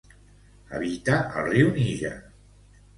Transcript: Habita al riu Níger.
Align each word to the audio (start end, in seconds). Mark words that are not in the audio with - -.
Habita 0.71 1.21
al 1.37 1.47
riu 1.55 1.71
Níger. 1.79 2.15